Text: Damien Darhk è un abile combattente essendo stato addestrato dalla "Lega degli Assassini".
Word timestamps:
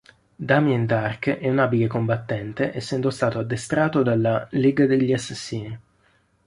Damien 0.47 0.87
Darhk 0.87 1.27
è 1.29 1.47
un 1.47 1.59
abile 1.59 1.85
combattente 1.85 2.73
essendo 2.75 3.11
stato 3.11 3.37
addestrato 3.37 4.01
dalla 4.01 4.47
"Lega 4.53 4.87
degli 4.87 5.13
Assassini". 5.13 5.79